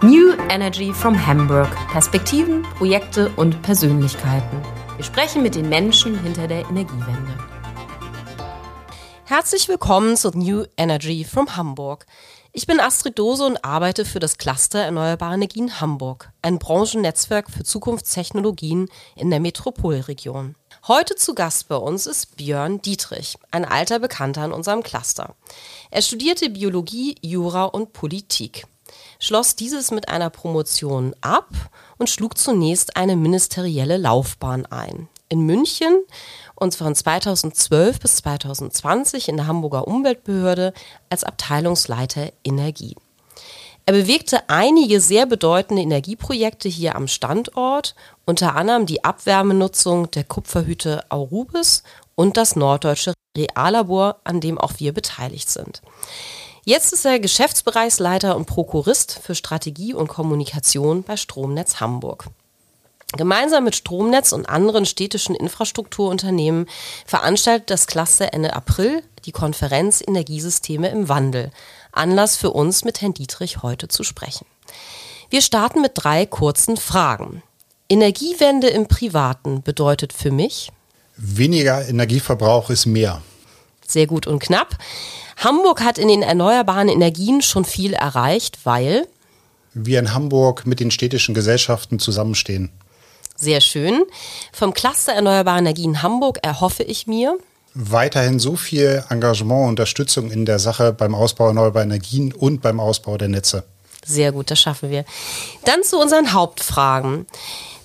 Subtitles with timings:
[0.00, 1.68] New Energy from Hamburg.
[1.90, 4.62] Perspektiven, Projekte und Persönlichkeiten.
[4.94, 7.36] Wir sprechen mit den Menschen hinter der Energiewende.
[9.24, 12.06] Herzlich willkommen zu New Energy from Hamburg.
[12.52, 17.64] Ich bin Astrid Dose und arbeite für das Cluster Erneuerbare Energien Hamburg, ein Branchennetzwerk für
[17.64, 20.54] Zukunftstechnologien in der Metropolregion.
[20.86, 25.34] Heute zu Gast bei uns ist Björn Dietrich, ein alter Bekannter in unserem Cluster.
[25.90, 28.64] Er studierte Biologie, Jura und Politik
[29.18, 31.48] schloss dieses mit einer Promotion ab
[31.98, 35.08] und schlug zunächst eine ministerielle Laufbahn ein.
[35.28, 36.04] In München
[36.54, 40.72] und von 2012 bis 2020 in der Hamburger Umweltbehörde
[41.10, 42.96] als Abteilungsleiter Energie.
[43.84, 47.94] Er bewegte einige sehr bedeutende Energieprojekte hier am Standort,
[48.26, 51.82] unter anderem die Abwärmenutzung der Kupferhütte Aurubis
[52.14, 55.80] und das norddeutsche Reallabor, an dem auch wir beteiligt sind.
[56.68, 62.26] Jetzt ist er Geschäftsbereichsleiter und Prokurist für Strategie und Kommunikation bei Stromnetz Hamburg.
[63.16, 66.66] Gemeinsam mit Stromnetz und anderen städtischen Infrastrukturunternehmen
[67.06, 71.52] veranstaltet das Cluster Ende April die Konferenz Energiesysteme im Wandel.
[71.92, 74.44] Anlass für uns, mit Herrn Dietrich heute zu sprechen.
[75.30, 77.42] Wir starten mit drei kurzen Fragen.
[77.88, 80.70] Energiewende im Privaten bedeutet für mich?
[81.16, 83.22] Weniger Energieverbrauch ist mehr.
[83.86, 84.76] Sehr gut und knapp.
[85.38, 89.06] Hamburg hat in den erneuerbaren Energien schon viel erreicht, weil
[89.72, 92.70] wir in Hamburg mit den städtischen Gesellschaften zusammenstehen.
[93.36, 94.02] Sehr schön.
[94.52, 97.38] Vom Cluster Erneuerbare Energien Hamburg erhoffe ich mir
[97.74, 102.80] weiterhin so viel Engagement und Unterstützung in der Sache beim Ausbau erneuerbarer Energien und beim
[102.80, 103.62] Ausbau der Netze.
[104.04, 105.04] Sehr gut, das schaffen wir.
[105.64, 107.26] Dann zu unseren Hauptfragen.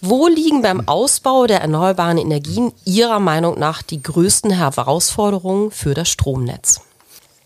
[0.01, 6.09] Wo liegen beim Ausbau der erneuerbaren Energien Ihrer Meinung nach die größten Herausforderungen für das
[6.09, 6.81] Stromnetz?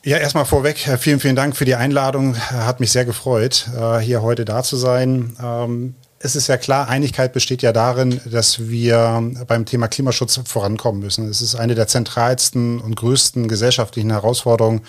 [0.08, 2.38] Ja, erstmal vorweg, vielen, vielen Dank für die Einladung.
[2.38, 5.36] Hat mich sehr gefreut, äh, hier heute da zu sein.
[5.44, 11.02] Ähm, es ist ja klar, Einigkeit besteht ja darin, dass wir beim Thema Klimaschutz vorankommen
[11.02, 11.28] müssen.
[11.28, 14.80] Es ist eine der zentralsten und größten gesellschaftlichen Herausforderungen,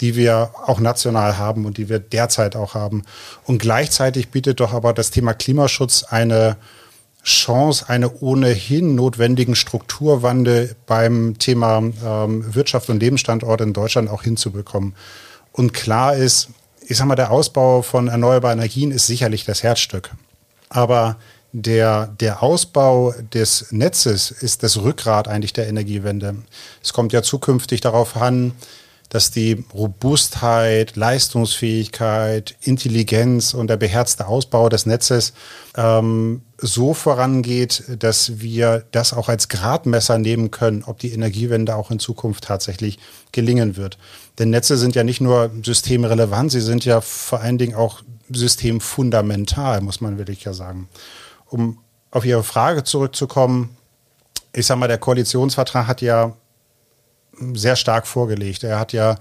[0.00, 3.02] die wir auch national haben und die wir derzeit auch haben.
[3.46, 6.56] Und gleichzeitig bietet doch aber das Thema Klimaschutz eine
[7.22, 14.94] Chance, einen ohnehin notwendigen Strukturwandel beim Thema ähm, Wirtschaft und Lebensstandort in Deutschland auch hinzubekommen.
[15.52, 16.48] Und klar ist,
[16.86, 20.10] ich sag mal, der Ausbau von erneuerbaren Energien ist sicherlich das Herzstück.
[20.68, 21.16] Aber
[21.52, 26.36] der, der Ausbau des Netzes ist das Rückgrat eigentlich der Energiewende.
[26.82, 28.52] Es kommt ja zukünftig darauf an,
[29.08, 35.32] dass die Robustheit, Leistungsfähigkeit, Intelligenz und der beherzte Ausbau des Netzes
[35.76, 41.90] ähm, so vorangeht, dass wir das auch als Gradmesser nehmen können, ob die Energiewende auch
[41.90, 42.98] in Zukunft tatsächlich
[43.32, 43.98] gelingen wird.
[44.38, 49.80] Denn Netze sind ja nicht nur systemrelevant, sie sind ja vor allen Dingen auch systemfundamental,
[49.80, 50.88] muss man wirklich ja sagen.
[51.46, 51.78] Um
[52.10, 53.76] auf Ihre Frage zurückzukommen,
[54.52, 56.34] ich sage mal, der Koalitionsvertrag hat ja
[57.54, 58.64] sehr stark vorgelegt.
[58.64, 59.16] Er hat ja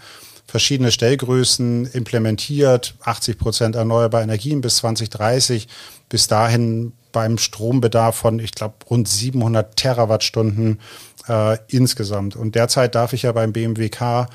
[0.49, 5.67] verschiedene Stellgrößen implementiert, 80 Prozent erneuerbare Energien bis 2030,
[6.09, 10.79] bis dahin beim Strombedarf von, ich glaube, rund 700 Terawattstunden
[11.27, 12.35] äh, insgesamt.
[12.35, 14.27] Und derzeit darf ich ja beim BMWK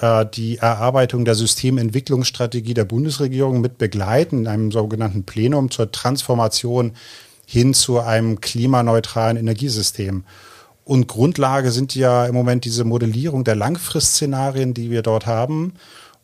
[0.00, 6.92] äh, die Erarbeitung der Systementwicklungsstrategie der Bundesregierung mit begleiten in einem sogenannten Plenum zur Transformation
[7.46, 10.24] hin zu einem klimaneutralen Energiesystem.
[10.86, 15.72] Und Grundlage sind ja im Moment diese Modellierung der Langfristszenarien, die wir dort haben.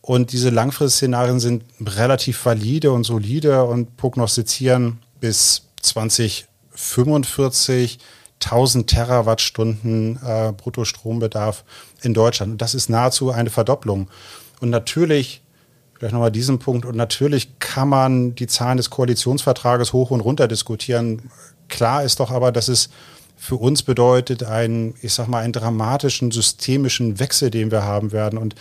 [0.01, 7.99] Und diese Langfristszenarien sind relativ valide und solide und prognostizieren bis 2045
[8.45, 11.65] 1000 Terawattstunden äh, Bruttostrombedarf
[12.03, 12.53] in Deutschland.
[12.53, 14.09] Und das ist nahezu eine Verdopplung.
[14.61, 15.43] Und natürlich,
[15.99, 20.47] vielleicht nochmal diesen Punkt, und natürlich kann man die Zahlen des Koalitionsvertrages hoch und runter
[20.47, 21.33] diskutieren.
[21.69, 22.91] Klar ist doch aber, dass es
[23.43, 28.39] für uns bedeutet einen, ich sag mal, einen dramatischen systemischen Wechsel, den wir haben werden.
[28.39, 28.55] Und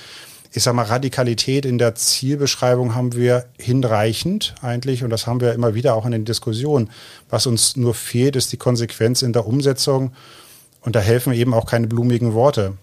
[0.51, 5.03] ich sag mal, Radikalität in der Zielbeschreibung haben wir hinreichend eigentlich.
[5.03, 6.89] Und das haben wir immer wieder auch in den Diskussionen.
[7.29, 10.13] Was uns nur fehlt, ist die Konsequenz in der Umsetzung.
[10.81, 12.73] Und da helfen eben auch keine blumigen Worte.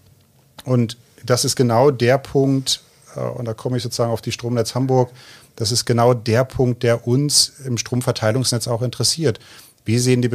[0.63, 2.81] Und das ist genau der Punkt,
[3.17, 5.11] äh, und da komme ich sozusagen auf die Stromnetz Hamburg,
[5.57, 9.41] das ist genau der Punkt, der uns im Stromverteilungsnetz auch interessiert.
[9.83, 10.29] Wie sehen die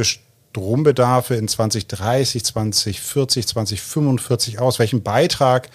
[0.55, 4.79] Strombedarfe in 2030, 2040, 2045 aus?
[4.79, 5.69] Welchen Beitrag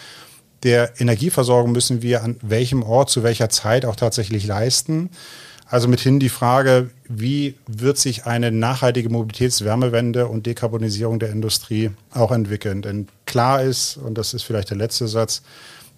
[0.63, 5.11] der Energieversorgung müssen wir an welchem Ort zu welcher Zeit auch tatsächlich leisten?
[5.67, 12.33] Also mithin die Frage, wie wird sich eine nachhaltige Mobilitätswärmewende und Dekarbonisierung der Industrie auch
[12.33, 12.81] entwickeln?
[12.81, 15.43] Denn klar ist, und das ist vielleicht der letzte Satz,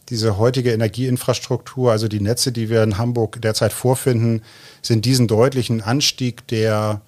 [0.08, 4.42] diese heutige Energieinfrastruktur, also die Netze, die wir in Hamburg derzeit vorfinden,
[4.82, 7.00] sind diesen deutlichen Anstieg der,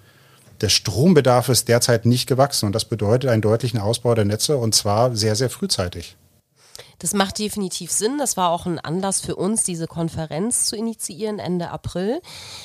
[0.61, 2.67] des Strombedarfs derzeit nicht gewachsen.
[2.67, 6.17] Und das bedeutet einen deutlichen Ausbau der Netze und zwar sehr, sehr frühzeitig.
[6.99, 8.19] Das macht definitiv Sinn.
[8.19, 12.21] Das war auch ein Anlass für uns, diese Konferenz zu initiieren Ende April.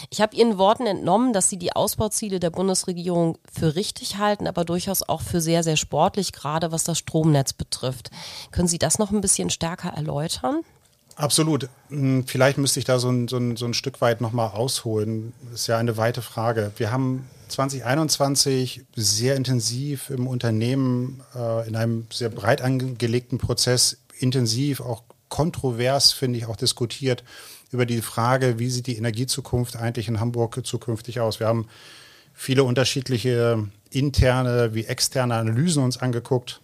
[0.10, 4.66] Ich habe Ihren Worten entnommen, dass Sie die Ausbauziele der Bundesregierung für richtig halten, aber
[4.66, 8.12] durchaus auch für sehr, sehr sportlich, gerade was das Stromnetz betrifft.
[8.52, 10.62] Können Sie das noch ein bisschen stärker erläutern?
[11.16, 11.68] Absolut.
[11.90, 15.34] Hm, vielleicht müsste ich da so ein, so ein, so ein Stück weit nochmal ausholen.
[15.52, 16.72] Das ist ja eine weite Frage.
[16.78, 24.82] Wir haben 2021 sehr intensiv im Unternehmen äh, in einem sehr breit angelegten Prozess intensiv,
[24.82, 27.24] auch kontrovers, finde ich, auch diskutiert
[27.72, 31.40] über die Frage, wie sieht die Energiezukunft eigentlich in Hamburg zukünftig aus.
[31.40, 31.68] Wir haben
[32.34, 36.62] viele unterschiedliche interne wie externe Analysen uns angeguckt.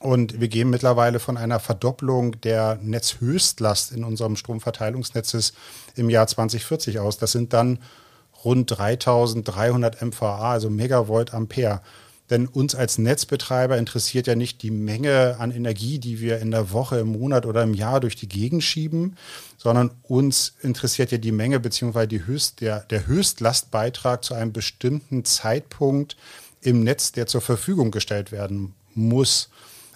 [0.00, 5.54] Und wir gehen mittlerweile von einer Verdopplung der Netzhöchstlast in unserem Stromverteilungsnetzes
[5.96, 7.18] im Jahr 2040 aus.
[7.18, 7.80] Das sind dann
[8.44, 11.80] rund 3300 MVA, also Megavolt Ampere.
[12.30, 16.72] Denn uns als Netzbetreiber interessiert ja nicht die Menge an Energie, die wir in der
[16.72, 19.16] Woche, im Monat oder im Jahr durch die Gegend schieben,
[19.56, 26.16] sondern uns interessiert ja die Menge beziehungsweise Höchst, der, der Höchstlastbeitrag zu einem bestimmten Zeitpunkt
[26.60, 29.48] im Netz, der zur Verfügung gestellt werden muss.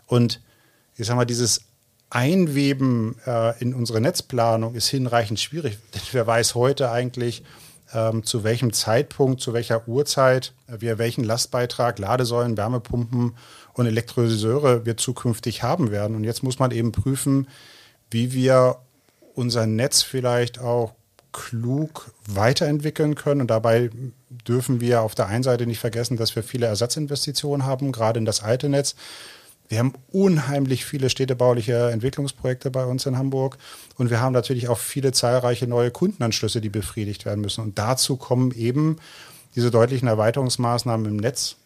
[0.07, 0.41] Und
[0.97, 1.63] ich sage mal, dieses
[2.09, 7.43] Einweben äh, in unsere Netzplanung ist hinreichend schwierig, denn wer weiß heute eigentlich,
[7.95, 13.37] ähm, zu welchem Zeitpunkt, zu welcher Uhrzeit wir welchen Lastbeitrag, Ladesäulen, Wärmepumpen
[13.75, 16.17] und Elektrolyseure wir zukünftig haben werden.
[16.17, 17.49] Und jetzt muss man eben prüfen,
[18.11, 18.77] wie wir
[19.35, 20.93] unser Netz vielleicht auch
[21.33, 23.41] klug weiterentwickeln können.
[23.41, 23.91] Und dabei
[24.47, 28.25] dürfen wir auf der einen Seite nicht vergessen, dass wir viele Ersatzinvestitionen haben, gerade in
[28.25, 28.95] das alte Netz.
[29.73, 33.57] Wir haben unheimlich viele städtebauliche Entwicklungsprojekte bei uns in Hamburg
[33.97, 37.65] und wir haben natürlich auch viele zahlreiche neue Kundenanschlüsse, die befriedigt werden müssen.
[37.65, 38.97] Und dazu kommen eben
[39.55, 41.57] diese deutlichen Erweiterungsmaßnahmen im Netz,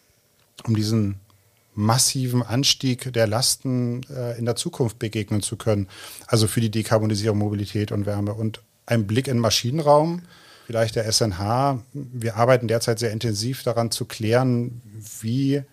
[0.69, 1.17] um diesen
[1.75, 5.89] massiven Anstieg der Lasten äh, in der Zukunft begegnen zu können.
[6.29, 8.35] Also für die Dekarbonisierung, Mobilität und Wärme.
[8.35, 10.23] Und ein Blick in Maschinenraum,
[10.69, 11.83] vielleicht der SNH.
[11.93, 14.81] Wir arbeiten derzeit sehr intensiv daran zu klären,
[15.23, 15.65] wie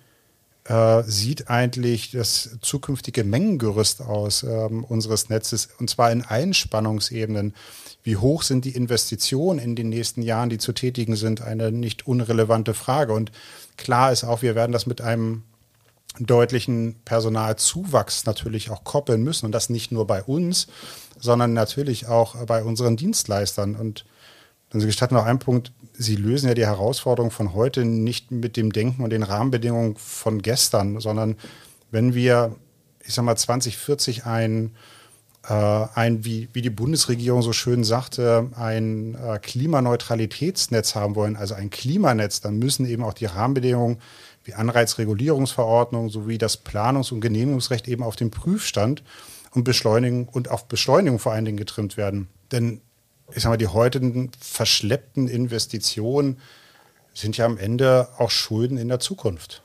[0.66, 7.54] äh, sieht eigentlich das zukünftige Mengengerüst aus ähm, unseres Netzes und zwar in allen Spannungsebenen.
[8.04, 12.06] Wie hoch sind die Investitionen in den nächsten Jahren, die zu tätigen sind, eine nicht
[12.06, 13.14] unrelevante Frage.
[13.14, 13.32] Und
[13.78, 15.44] klar ist auch, wir werden das mit einem
[16.20, 20.68] deutlichen Personalzuwachs natürlich auch koppeln müssen und das nicht nur bei uns,
[21.20, 23.76] sondern natürlich auch bei unseren Dienstleistern.
[23.76, 24.06] Und
[24.74, 28.74] dann gestatten noch einen Punkt, Sie lösen ja die Herausforderung von heute nicht mit dem
[28.74, 31.38] Denken und den Rahmenbedingungen von gestern, sondern
[31.92, 32.56] wenn wir,
[33.06, 34.72] ich sag mal, 2040 ein,
[35.48, 41.54] äh, ein wie, wie die Bundesregierung so schön sagte, ein äh, Klimaneutralitätsnetz haben wollen, also
[41.54, 44.00] ein Klimanetz, dann müssen eben auch die Rahmenbedingungen
[44.44, 49.04] wie Anreizregulierungsverordnung sowie das Planungs- und Genehmigungsrecht eben auf den Prüfstand
[49.52, 52.28] und Beschleunigung und auf Beschleunigung vor allen Dingen getrimmt werden.
[52.52, 52.82] Denn
[53.36, 56.40] ich sag mal, die heutigen verschleppten Investitionen
[57.14, 59.64] sind ja am Ende auch Schulden in der Zukunft.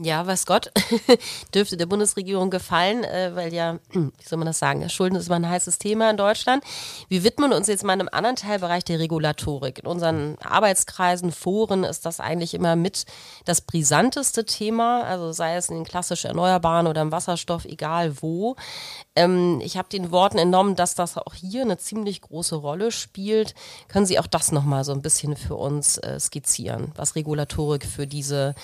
[0.00, 0.70] Ja, weiß Gott,
[1.54, 5.36] dürfte der Bundesregierung gefallen, äh, weil ja, wie soll man das sagen, Schulden ist immer
[5.36, 6.62] ein heißes Thema in Deutschland.
[7.08, 9.80] Wir widmen uns jetzt mal einem anderen Teilbereich der Regulatorik.
[9.80, 13.06] In unseren Arbeitskreisen, Foren ist das eigentlich immer mit
[13.44, 18.54] das brisanteste Thema, also sei es in den klassischen Erneuerbaren oder im Wasserstoff, egal wo.
[19.16, 23.56] Ähm, ich habe den Worten entnommen, dass das auch hier eine ziemlich große Rolle spielt.
[23.88, 28.06] Können Sie auch das nochmal so ein bisschen für uns äh, skizzieren, was Regulatorik für
[28.06, 28.54] diese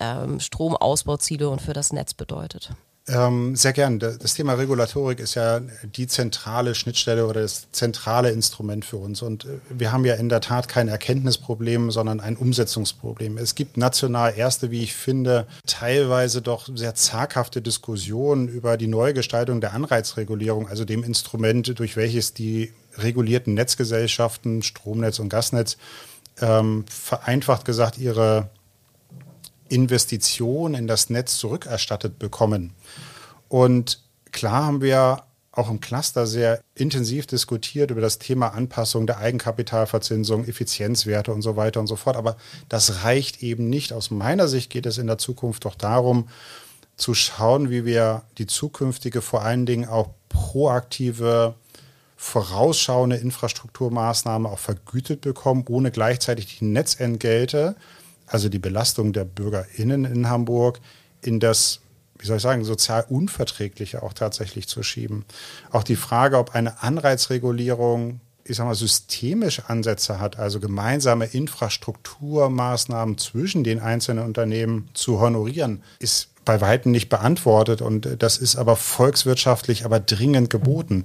[0.00, 2.72] ähm, Stromausbauziele und für das Netz bedeutet.
[3.08, 3.98] Ähm, sehr gern.
[3.98, 9.22] Das Thema Regulatorik ist ja die zentrale Schnittstelle oder das zentrale Instrument für uns.
[9.22, 13.38] Und äh, wir haben ja in der Tat kein Erkenntnisproblem, sondern ein Umsetzungsproblem.
[13.38, 19.60] Es gibt national erste, wie ich finde, teilweise doch sehr zaghafte Diskussionen über die Neugestaltung
[19.60, 25.78] der Anreizregulierung, also dem Instrument, durch welches die regulierten Netzgesellschaften, Stromnetz und Gasnetz,
[26.40, 28.50] ähm, vereinfacht gesagt ihre
[29.70, 32.74] Investition in das Netz zurückerstattet bekommen.
[33.48, 35.22] Und klar haben wir
[35.52, 41.56] auch im Cluster sehr intensiv diskutiert über das Thema Anpassung der Eigenkapitalverzinsung, Effizienzwerte und so
[41.56, 42.16] weiter und so fort.
[42.16, 42.36] Aber
[42.68, 43.92] das reicht eben nicht.
[43.92, 46.28] Aus meiner Sicht geht es in der Zukunft doch darum,
[46.96, 51.54] zu schauen, wie wir die zukünftige, vor allen Dingen auch proaktive,
[52.16, 57.74] vorausschauende Infrastrukturmaßnahme auch vergütet bekommen, ohne gleichzeitig die Netzentgelte
[58.30, 60.80] also die Belastung der BürgerInnen in Hamburg,
[61.22, 61.80] in das
[62.18, 65.24] wie soll ich sagen, sozial unverträgliche auch tatsächlich zu schieben.
[65.70, 68.20] Auch die Frage, ob eine Anreizregulierung
[68.50, 75.82] ich sag mal, systemisch Ansätze hat, also gemeinsame Infrastrukturmaßnahmen zwischen den einzelnen Unternehmen zu honorieren,
[76.00, 77.80] ist bei weitem nicht beantwortet.
[77.80, 81.04] Und das ist aber volkswirtschaftlich, aber dringend geboten.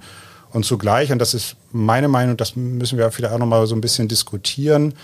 [0.52, 3.82] Und zugleich, und das ist meine Meinung, das müssen wir vielleicht auch nochmal so ein
[3.82, 4.96] bisschen diskutieren,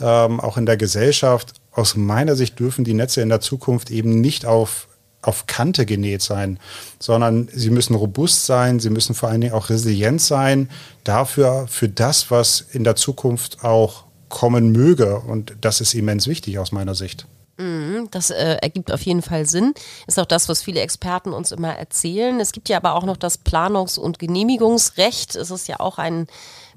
[0.00, 4.20] ähm, auch in der Gesellschaft, aus meiner Sicht dürfen die Netze in der Zukunft eben
[4.20, 4.88] nicht auf
[5.20, 6.60] auf Kante genäht sein,
[7.00, 10.70] sondern sie müssen robust sein, sie müssen vor allen Dingen auch resilient sein
[11.02, 15.18] dafür, für das, was in der Zukunft auch kommen möge.
[15.18, 17.26] Und das ist immens wichtig aus meiner Sicht.
[17.58, 19.74] Mhm, das äh, ergibt auf jeden Fall Sinn.
[20.06, 22.38] Ist auch das, was viele Experten uns immer erzählen.
[22.38, 25.34] Es gibt ja aber auch noch das Planungs- und Genehmigungsrecht.
[25.34, 26.28] Es ist ja auch ein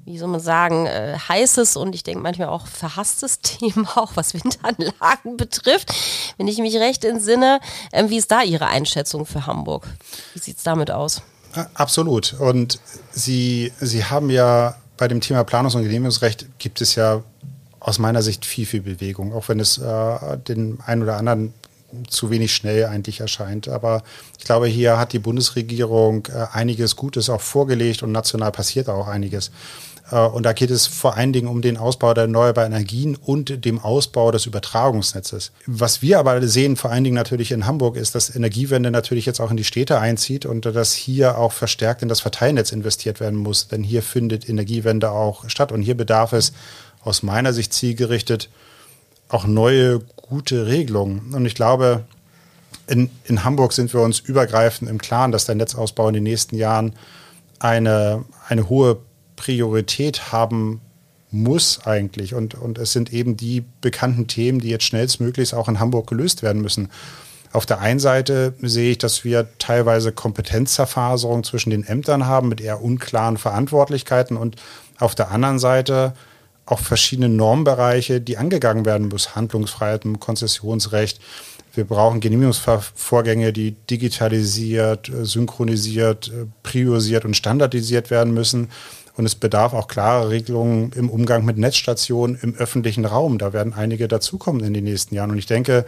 [0.04, 4.34] wie soll man sagen, äh, heißes und ich denke manchmal auch verhasstes Thema, auch was
[4.34, 5.92] Windanlagen betrifft.
[6.36, 7.60] Wenn ich mich recht entsinne,
[7.92, 9.86] äh, wie ist da Ihre Einschätzung für Hamburg?
[10.34, 11.22] Wie sieht es damit aus?
[11.74, 12.34] Absolut.
[12.38, 12.80] Und
[13.12, 17.22] Sie, Sie haben ja bei dem Thema Planungs- und Genehmigungsrecht gibt es ja
[17.78, 21.52] aus meiner Sicht viel, viel Bewegung, auch wenn es äh, den einen oder anderen
[22.08, 23.68] zu wenig schnell eigentlich erscheint.
[23.68, 24.02] Aber
[24.38, 29.08] ich glaube, hier hat die Bundesregierung äh, einiges Gutes auch vorgelegt und national passiert auch
[29.08, 29.50] einiges.
[30.10, 33.64] Äh, und da geht es vor allen Dingen um den Ausbau der erneuerbaren Energien und
[33.64, 35.52] dem Ausbau des Übertragungsnetzes.
[35.66, 39.40] Was wir aber sehen, vor allen Dingen natürlich in Hamburg, ist, dass Energiewende natürlich jetzt
[39.40, 43.38] auch in die Städte einzieht und dass hier auch verstärkt in das Verteilnetz investiert werden
[43.38, 43.68] muss.
[43.68, 46.52] Denn hier findet Energiewende auch statt und hier bedarf es
[47.04, 48.48] aus meiner Sicht zielgerichtet
[49.32, 51.34] auch neue, gute Regelungen.
[51.34, 52.04] Und ich glaube,
[52.86, 56.56] in, in Hamburg sind wir uns übergreifend im Klaren, dass der Netzausbau in den nächsten
[56.56, 56.94] Jahren
[57.58, 58.98] eine, eine hohe
[59.36, 60.80] Priorität haben
[61.30, 62.34] muss eigentlich.
[62.34, 66.42] Und, und es sind eben die bekannten Themen, die jetzt schnellstmöglichst auch in Hamburg gelöst
[66.42, 66.90] werden müssen.
[67.52, 72.60] Auf der einen Seite sehe ich, dass wir teilweise Kompetenzzerfaserung zwischen den Ämtern haben mit
[72.60, 74.56] eher unklaren Verantwortlichkeiten und
[74.98, 76.14] auf der anderen Seite
[76.66, 79.34] auch verschiedene Normbereiche, die angegangen werden müssen.
[79.34, 81.20] Handlungsfreiheit im Konzessionsrecht.
[81.74, 86.30] Wir brauchen Genehmigungsvorgänge, die digitalisiert, synchronisiert,
[86.62, 88.68] priorisiert und standardisiert werden müssen.
[89.16, 93.38] Und es bedarf auch klarer Regelungen im Umgang mit Netzstationen im öffentlichen Raum.
[93.38, 95.30] Da werden einige dazukommen in den nächsten Jahren.
[95.30, 95.84] Und ich denke,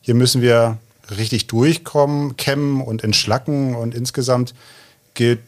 [0.00, 0.78] hier müssen wir
[1.16, 3.74] richtig durchkommen, kämmen und entschlacken.
[3.74, 4.54] Und insgesamt
[5.14, 5.40] gilt,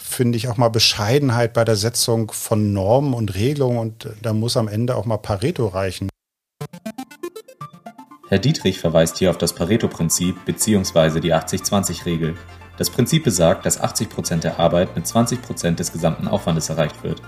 [0.00, 3.78] finde ich, auch mal Bescheidenheit bei der Setzung von Normen und Regelungen.
[3.78, 6.08] Und da muss am Ende auch mal Pareto reichen.
[8.28, 11.20] Herr Dietrich verweist hier auf das Pareto-Prinzip bzw.
[11.20, 12.36] die 80-20-Regel.
[12.78, 17.20] Das Prinzip besagt, dass 80% der Arbeit mit 20% des gesamten Aufwandes erreicht wird.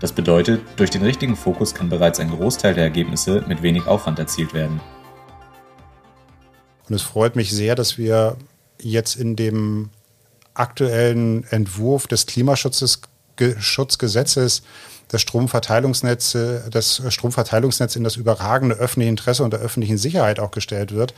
[0.00, 4.18] Das bedeutet, durch den richtigen Fokus kann bereits ein Großteil der Ergebnisse mit wenig Aufwand
[4.18, 4.80] erzielt werden.
[6.88, 8.36] Und es freut mich sehr, dass wir
[8.80, 9.90] jetzt in dem
[10.58, 14.62] aktuellen Entwurf des Klimaschutzgesetzes
[15.08, 16.36] das Stromverteilungsnetz,
[16.70, 21.14] das Stromverteilungsnetz in das überragende öffentliche Interesse und der öffentlichen Sicherheit auch gestellt wird.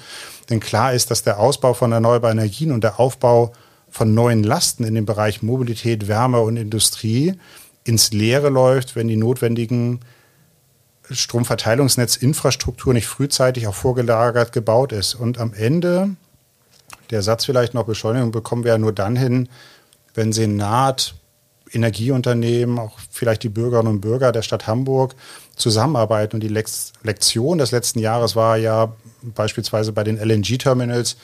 [0.48, 3.52] Denn klar ist, dass der Ausbau von erneuerbaren Energien und der Aufbau
[3.88, 7.34] von neuen Lasten in dem Bereich Mobilität, Wärme und Industrie
[7.82, 9.98] ins Leere läuft, wenn die notwendigen
[11.10, 15.16] Stromverteilungsnetzinfrastruktur nicht frühzeitig auch vorgelagert gebaut ist.
[15.16, 16.10] Und am Ende,
[17.10, 19.48] der Satz vielleicht noch Beschleunigung bekommen wir ja nur dann hin,
[20.14, 21.14] wenn Senat,
[21.72, 25.14] Energieunternehmen, auch vielleicht die Bürgerinnen und Bürger der Stadt Hamburg
[25.56, 26.36] zusammenarbeiten.
[26.36, 31.16] Und die Lektion des letzten Jahres war ja beispielsweise bei den LNG-Terminals,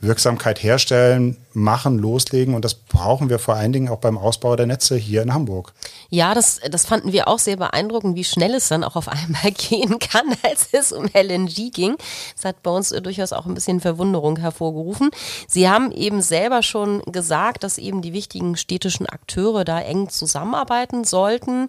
[0.00, 2.54] Wirksamkeit herstellen, machen, loslegen.
[2.54, 5.72] Und das brauchen wir vor allen Dingen auch beim Ausbau der Netze hier in Hamburg.
[6.08, 9.50] Ja, das, das fanden wir auch sehr beeindruckend, wie schnell es dann auch auf einmal
[9.52, 11.96] gehen kann, als es um LNG ging.
[12.36, 15.10] Das hat bei uns durchaus auch ein bisschen Verwunderung hervorgerufen.
[15.48, 21.04] Sie haben eben selber schon gesagt, dass eben die wichtigen städtischen Akteure da eng zusammenarbeiten
[21.04, 21.68] sollten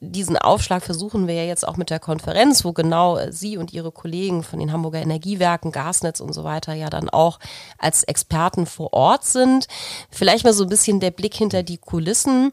[0.00, 3.72] diesen Aufschlag versuchen wir ja jetzt auch mit der Konferenz, wo genau äh, Sie und
[3.72, 7.38] Ihre Kollegen von den Hamburger Energiewerken, Gasnetz und so weiter ja dann auch
[7.78, 9.66] als Experten vor Ort sind.
[10.10, 12.52] Vielleicht mal so ein bisschen der Blick hinter die Kulissen.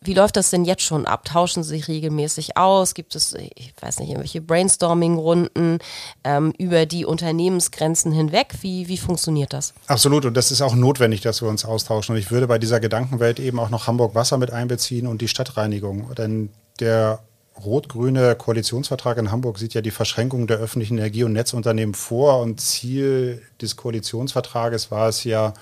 [0.00, 1.24] Wie läuft das denn jetzt schon ab?
[1.24, 2.92] Tauschen Sie sich regelmäßig aus?
[2.92, 5.78] Gibt es, ich weiß nicht, irgendwelche Brainstorming-Runden
[6.24, 8.48] ähm, über die Unternehmensgrenzen hinweg?
[8.60, 9.72] Wie, wie funktioniert das?
[9.86, 10.26] Absolut.
[10.26, 12.14] Und das ist auch notwendig, dass wir uns austauschen.
[12.14, 15.28] Und ich würde bei dieser Gedankenwelt eben auch noch Hamburg Wasser mit einbeziehen und die
[15.28, 16.14] Stadtreinigung.
[16.14, 17.20] Denn der
[17.62, 22.40] rot-grüne Koalitionsvertrag in Hamburg sieht ja die Verschränkung der öffentlichen Energie- und Netzunternehmen vor.
[22.40, 25.54] Und Ziel des Koalitionsvertrages war es ja,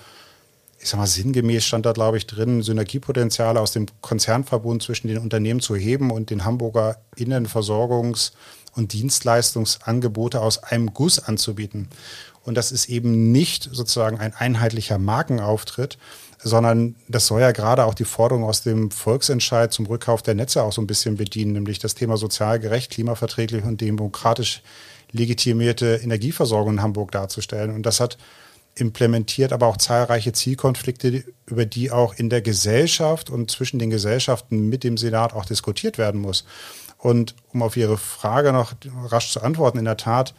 [0.79, 5.19] ich sag mal, sinngemäß stand da, glaube ich, drin, Synergiepotenziale aus dem Konzernverbund zwischen den
[5.19, 8.31] Unternehmen zu heben und den Hamburger Innenversorgungs-
[8.75, 11.89] und Dienstleistungsangebote aus einem Guss anzubieten.
[12.43, 15.97] Und das ist eben nicht sozusagen ein einheitlicher Markenauftritt,
[16.43, 20.63] sondern das soll ja gerade auch die Forderung aus dem Volksentscheid zum Rückkauf der Netze
[20.63, 24.61] auch so ein bisschen bedienen, nämlich das Thema sozial gerecht, klimaverträglich und demokratisch
[25.11, 27.73] legitimierte Energieversorgung in Hamburg darzustellen.
[27.73, 28.17] Und das hat
[28.75, 34.67] implementiert aber auch zahlreiche Zielkonflikte, über die auch in der Gesellschaft und zwischen den Gesellschaften
[34.69, 36.45] mit dem Senat auch diskutiert werden muss.
[36.97, 38.73] Und um auf Ihre Frage noch
[39.05, 40.33] rasch zu antworten, in der Tat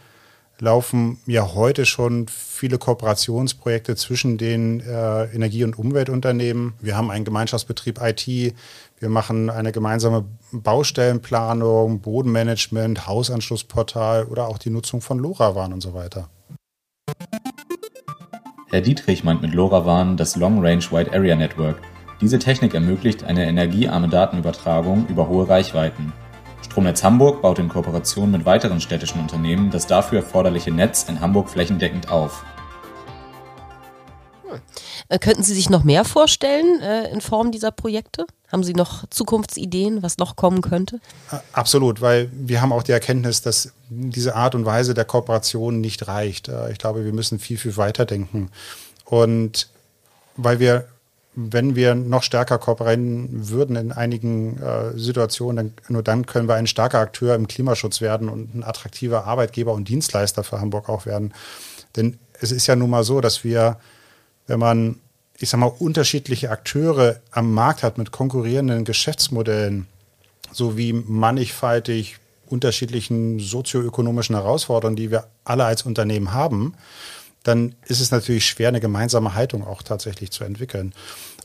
[0.61, 6.75] laufen ja heute schon viele Kooperationsprojekte zwischen den äh, Energie- und Umweltunternehmen.
[6.81, 14.71] Wir haben einen Gemeinschaftsbetrieb IT, wir machen eine gemeinsame Baustellenplanung, Bodenmanagement, Hausanschlussportal oder auch die
[14.71, 16.29] Nutzung von LoRaWAN und so weiter.
[18.71, 21.77] Herr Dietrich meint mit LoRaWAN das Long Range Wide Area Network.
[22.21, 26.13] Diese Technik ermöglicht eine energiearme Datenübertragung über hohe Reichweiten.
[26.75, 31.49] Stromnetz Hamburg baut in Kooperation mit weiteren städtischen Unternehmen das dafür erforderliche Netz in Hamburg
[31.49, 32.45] flächendeckend auf.
[34.43, 35.21] Hm.
[35.21, 38.27] Könnten Sie sich noch mehr vorstellen äh, in Form dieser Projekte?
[38.51, 40.99] Haben Sie noch Zukunftsideen, was noch kommen könnte?
[41.53, 46.09] Absolut, weil wir haben auch die Erkenntnis, dass diese Art und Weise der Kooperation nicht
[46.09, 46.49] reicht.
[46.49, 48.51] Äh, ich glaube, wir müssen viel, viel weiter denken.
[49.05, 49.69] Und
[50.37, 50.89] weil wir
[51.37, 56.55] wenn wir noch stärker kooperieren würden in einigen äh, Situationen, dann, nur dann können wir
[56.55, 61.07] ein starker Akteur im Klimaschutz werden und ein attraktiver Arbeitgeber und Dienstleister für Hamburg auch
[61.07, 61.35] werden.
[61.97, 63.79] Denn es ist ja nun mal so, dass wir,
[64.47, 65.01] wenn man,
[65.39, 69.87] ich sag mal, unterschiedliche Akteure am Markt hat mit konkurrierenden Geschäftsmodellen,
[70.53, 76.75] sowie mannigfaltig unterschiedlichen sozioökonomischen Herausforderungen, die wir alle als Unternehmen haben,
[77.45, 80.93] dann ist es natürlich schwer, eine gemeinsame Haltung auch tatsächlich zu entwickeln.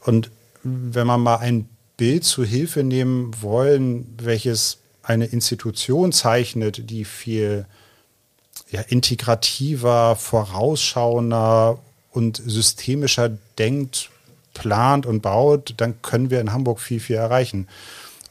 [0.05, 0.31] Und
[0.63, 7.65] wenn man mal ein Bild zu Hilfe nehmen wollen, welches eine Institution zeichnet, die viel
[8.71, 11.79] ja, integrativer, vorausschauender
[12.11, 14.09] und systemischer denkt,
[14.53, 17.67] plant und baut, dann können wir in Hamburg viel, viel erreichen.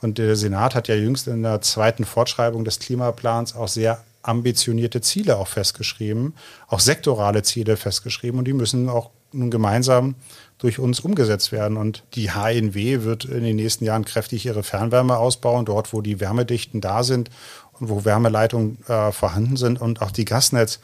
[0.01, 5.01] Und der Senat hat ja jüngst in der zweiten Fortschreibung des Klimaplans auch sehr ambitionierte
[5.01, 6.35] Ziele auch festgeschrieben,
[6.69, 10.15] auch sektorale Ziele festgeschrieben und die müssen auch nun gemeinsam
[10.59, 11.77] durch uns umgesetzt werden.
[11.77, 16.21] Und die HNW wird in den nächsten Jahren kräftig ihre Fernwärme ausbauen, dort wo die
[16.21, 17.31] Wärmedichten da sind
[17.79, 19.81] und wo Wärmeleitungen äh, vorhanden sind.
[19.81, 20.81] Und auch die Gasnetz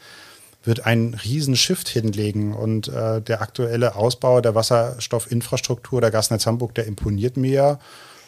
[0.63, 2.53] wird einen riesen Shift hinlegen.
[2.53, 7.79] Und äh, der aktuelle Ausbau der Wasserstoffinfrastruktur der Gasnetz Hamburg, der imponiert mir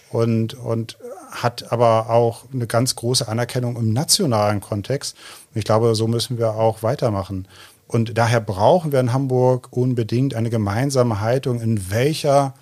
[0.09, 0.97] und, und
[1.31, 5.15] hat aber auch eine ganz große Anerkennung im nationalen Kontext.
[5.53, 7.47] Und ich glaube, so müssen wir auch weitermachen.
[7.87, 12.53] Und daher brauchen wir in Hamburg unbedingt eine gemeinsame Haltung, in welcher,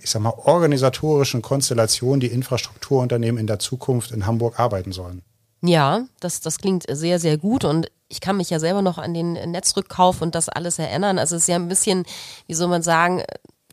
[0.00, 5.22] ich sag mal, organisatorischen Konstellation die Infrastrukturunternehmen in der Zukunft in Hamburg arbeiten sollen.
[5.62, 9.14] Ja, das, das klingt sehr, sehr gut und ich kann mich ja selber noch an
[9.14, 11.18] den Netzrückkauf und das alles erinnern.
[11.18, 12.04] Also es ist ja ein bisschen,
[12.46, 13.22] wie soll man sagen,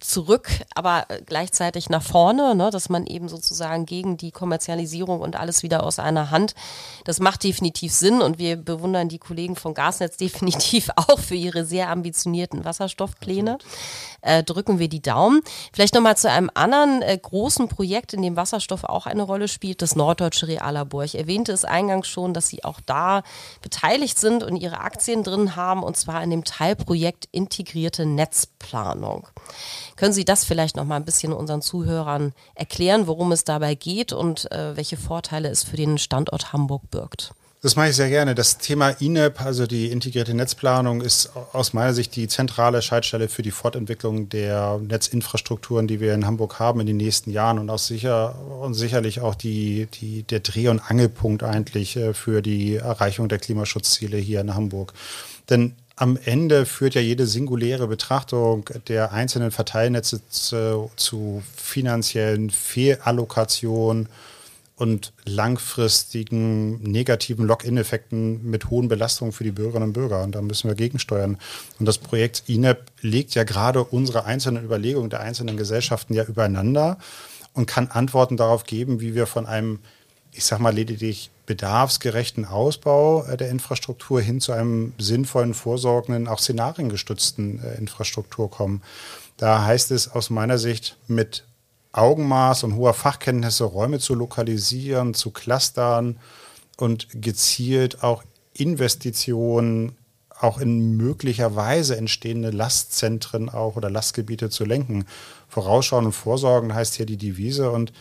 [0.02, 5.36] zurück, aber äh, gleichzeitig nach vorne, ne, dass man eben sozusagen gegen die Kommerzialisierung und
[5.36, 6.54] alles wieder aus einer Hand,
[7.06, 11.66] das macht definitiv Sinn und wir bewundern die Kollegen von Gasnetz definitiv auch für ihre
[11.66, 13.58] sehr ambitionierten Wasserstoffpläne.
[14.22, 15.42] Äh, drücken wir die Daumen.
[15.74, 19.82] Vielleicht nochmal zu einem anderen äh, großen Projekt, in dem Wasserstoff auch eine Rolle spielt,
[19.82, 21.04] das Norddeutsche Reallabor.
[21.04, 23.24] Ich erwähnte es eingangs schon, dass Sie auch da
[23.62, 29.28] beteiligt sind und Ihre Aktien drin haben und zwar in dem Teilprojekt Integrierte Netzplanung.
[29.96, 34.14] Können Sie das vielleicht noch mal ein bisschen unseren Zuhörern erklären, worum es dabei geht
[34.14, 37.34] und äh, welche Vorteile es für den Standort Hamburg birgt?
[37.64, 38.34] Das mache ich sehr gerne.
[38.34, 43.44] Das Thema INEP, also die integrierte Netzplanung, ist aus meiner Sicht die zentrale Schaltstelle für
[43.44, 47.78] die Fortentwicklung der Netzinfrastrukturen, die wir in Hamburg haben in den nächsten Jahren und auch
[47.78, 53.30] sicher und sicherlich auch die, die, der Dreh- und Angelpunkt eigentlich äh, für die Erreichung
[53.30, 54.94] der Klimaschutzziele hier in Hamburg.
[55.52, 64.10] Denn am Ende führt ja jede singuläre Betrachtung der einzelnen Verteilnetze zu, zu finanziellen Fehlallokationen
[64.82, 70.24] und langfristigen negativen Lock-in-Effekten mit hohen Belastungen für die Bürgerinnen und Bürger.
[70.24, 71.38] Und da müssen wir gegensteuern.
[71.78, 76.98] Und das Projekt INEP legt ja gerade unsere einzelnen Überlegungen der einzelnen Gesellschaften ja übereinander
[77.54, 79.82] und kann Antworten darauf geben, wie wir von einem,
[80.32, 86.40] ich sag mal, lediglich bedarfsgerechten Ausbau äh, der Infrastruktur hin zu einem sinnvollen, vorsorgenden, auch
[86.40, 88.82] szenariengestützten äh, Infrastruktur kommen.
[89.38, 91.44] Da heißt es aus meiner Sicht mit
[91.94, 96.20] Augenmaß und hoher Fachkenntnisse Räume zu lokalisieren, zu clustern
[96.78, 98.24] und gezielt auch
[98.54, 99.98] Investitionen
[100.40, 105.06] auch in möglicherweise entstehende Lastzentren auch oder Lastgebiete zu lenken.
[105.48, 107.94] Vorausschauen und vorsorgen heißt hier die Devise und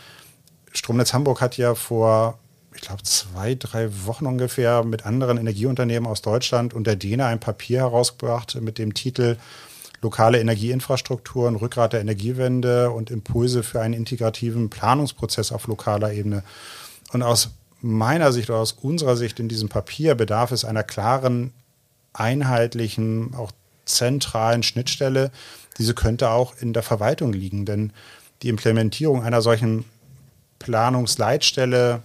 [0.73, 2.39] Stromnetz Hamburg hat ja vor
[2.73, 7.39] ich glaube, zwei, drei Wochen ungefähr mit anderen Energieunternehmen aus Deutschland und der DENA ein
[7.39, 9.37] Papier herausgebracht mit dem Titel
[10.01, 16.43] Lokale Energieinfrastrukturen, Rückgrat der Energiewende und Impulse für einen integrativen Planungsprozess auf lokaler Ebene.
[17.13, 21.53] Und aus meiner Sicht oder aus unserer Sicht in diesem Papier bedarf es einer klaren,
[22.13, 23.51] einheitlichen, auch
[23.85, 25.31] zentralen Schnittstelle.
[25.77, 27.93] Diese könnte auch in der Verwaltung liegen, denn
[28.41, 29.85] die Implementierung einer solchen
[30.59, 32.01] Planungsleitstelle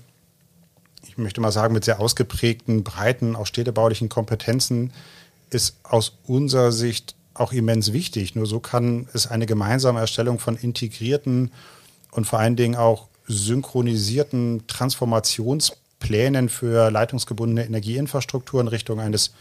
[1.16, 4.92] ich möchte mal sagen, mit sehr ausgeprägten, breiten, auch städtebaulichen Kompetenzen
[5.48, 8.34] ist aus unserer Sicht auch immens wichtig.
[8.34, 11.52] Nur so kann es eine gemeinsame Erstellung von integrierten
[12.10, 19.32] und vor allen Dingen auch synchronisierten Transformationsplänen für leitungsgebundene Energieinfrastruktur in Richtung eines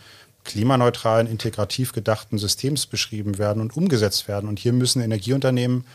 [0.44, 4.48] klimaneutralen, integrativ gedachten Systems beschrieben werden und umgesetzt werden.
[4.50, 5.86] Und hier müssen Energieunternehmen,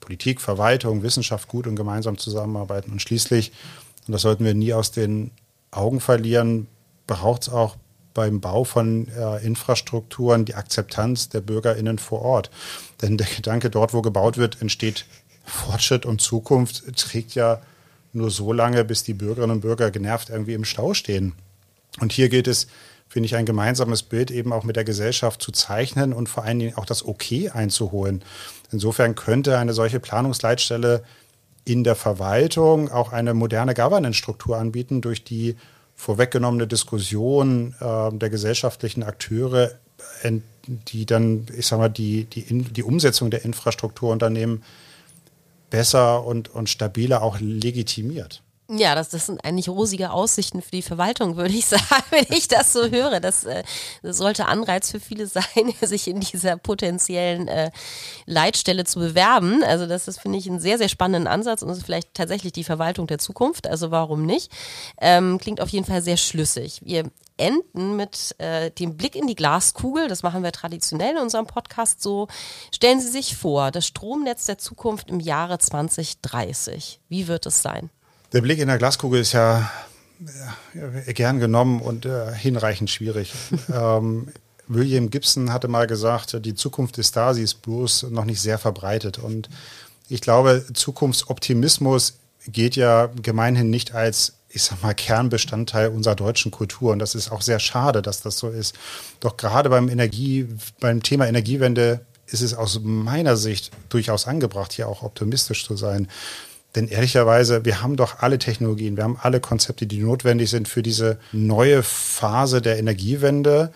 [0.00, 2.92] Politik, Verwaltung, Wissenschaft gut und gemeinsam zusammenarbeiten.
[2.92, 3.52] Und schließlich
[4.06, 5.30] und das sollten wir nie aus den
[5.70, 6.68] Augen verlieren,
[7.06, 7.76] braucht es auch
[8.16, 12.50] beim Bau von äh, Infrastrukturen die Akzeptanz der BürgerInnen vor Ort.
[13.02, 15.04] Denn der Gedanke, dort, wo gebaut wird, entsteht
[15.44, 17.60] Fortschritt und Zukunft, trägt ja
[18.14, 21.34] nur so lange, bis die Bürgerinnen und Bürger genervt irgendwie im Stau stehen.
[22.00, 22.68] Und hier gilt es,
[23.06, 26.58] finde ich, ein gemeinsames Bild eben auch mit der Gesellschaft zu zeichnen und vor allen
[26.58, 28.24] Dingen auch das Okay einzuholen.
[28.72, 31.04] Insofern könnte eine solche Planungsleitstelle
[31.66, 35.56] in der Verwaltung auch eine moderne Governance-Struktur anbieten, durch die
[35.96, 39.72] vorweggenommene Diskussion äh, der gesellschaftlichen Akteure,
[40.68, 44.62] die dann, ich sag mal, die, die, die Umsetzung der Infrastrukturunternehmen
[45.70, 48.42] besser und, und stabiler auch legitimiert.
[48.68, 52.48] Ja, das, das sind eigentlich rosige Aussichten für die Verwaltung, würde ich sagen, wenn ich
[52.48, 53.20] das so höre.
[53.20, 53.62] Das, äh,
[54.02, 55.44] das sollte Anreiz für viele sein,
[55.80, 57.70] sich in dieser potenziellen äh,
[58.26, 59.62] Leitstelle zu bewerben.
[59.62, 62.64] Also das ist, finde ich, einen sehr, sehr spannenden Ansatz und ist vielleicht tatsächlich die
[62.64, 63.68] Verwaltung der Zukunft.
[63.68, 64.50] Also warum nicht?
[65.00, 66.80] Ähm, klingt auf jeden Fall sehr schlüssig.
[66.82, 70.08] Wir enden mit äh, dem Blick in die Glaskugel.
[70.08, 72.26] Das machen wir traditionell in unserem Podcast so.
[72.74, 77.00] Stellen Sie sich vor, das Stromnetz der Zukunft im Jahre 2030.
[77.08, 77.90] Wie wird es sein?
[78.36, 79.70] Der Blick in der Glaskugel ist ja,
[80.74, 83.32] ja gern genommen und äh, hinreichend schwierig.
[83.72, 84.28] ähm,
[84.68, 88.58] William Gibson hatte mal gesagt, die Zukunft ist da, sie ist bloß noch nicht sehr
[88.58, 89.18] verbreitet.
[89.18, 89.48] Und
[90.10, 96.92] ich glaube, Zukunftsoptimismus geht ja gemeinhin nicht als, ich sag mal, Kernbestandteil unserer deutschen Kultur.
[96.92, 98.74] Und das ist auch sehr schade, dass das so ist.
[99.20, 100.46] Doch gerade beim Energie,
[100.78, 106.08] beim Thema Energiewende ist es aus meiner Sicht durchaus angebracht, hier auch optimistisch zu sein.
[106.76, 110.82] Denn ehrlicherweise, wir haben doch alle Technologien, wir haben alle Konzepte, die notwendig sind für
[110.82, 113.72] diese neue Phase der Energiewende.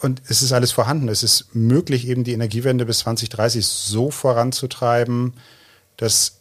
[0.00, 1.08] Und es ist alles vorhanden.
[1.08, 5.34] Es ist möglich, eben die Energiewende bis 2030 so voranzutreiben,
[5.96, 6.36] dass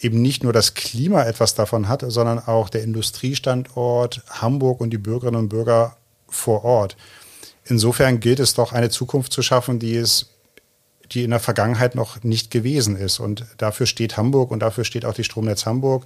[0.00, 4.98] eben nicht nur das Klima etwas davon hat, sondern auch der Industriestandort Hamburg und die
[4.98, 5.96] Bürgerinnen und Bürger
[6.28, 6.96] vor Ort.
[7.64, 10.26] Insofern gilt es doch, eine Zukunft zu schaffen, die es
[11.12, 13.18] die in der Vergangenheit noch nicht gewesen ist.
[13.18, 16.04] Und dafür steht Hamburg und dafür steht auch die Stromnetz Hamburg.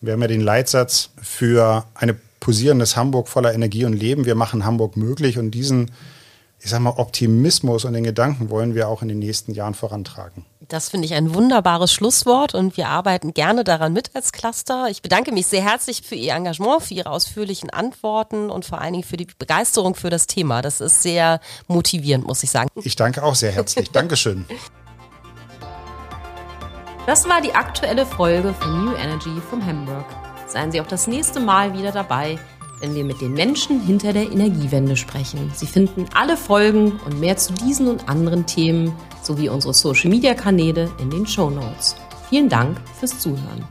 [0.00, 4.24] Wir haben ja den Leitsatz für ein posierendes Hamburg voller Energie und Leben.
[4.24, 5.92] Wir machen Hamburg möglich und diesen
[6.62, 10.46] ich sag mal, Optimismus und den Gedanken wollen wir auch in den nächsten Jahren vorantragen.
[10.68, 14.86] Das finde ich ein wunderbares Schlusswort und wir arbeiten gerne daran mit als Cluster.
[14.88, 18.92] Ich bedanke mich sehr herzlich für Ihr Engagement, für Ihre ausführlichen Antworten und vor allen
[18.92, 20.62] Dingen für die Begeisterung für das Thema.
[20.62, 22.70] Das ist sehr motivierend, muss ich sagen.
[22.76, 23.90] Ich danke auch sehr herzlich.
[23.92, 24.44] Dankeschön.
[27.06, 30.06] Das war die aktuelle Folge von New Energy vom Hamburg.
[30.46, 32.38] Seien Sie auch das nächste Mal wieder dabei
[32.82, 35.50] wenn wir mit den Menschen hinter der Energiewende sprechen.
[35.54, 38.92] Sie finden alle Folgen und mehr zu diesen und anderen Themen
[39.22, 41.94] sowie unsere Social-Media-Kanäle in den Show Notes.
[42.28, 43.64] Vielen Dank fürs Zuhören.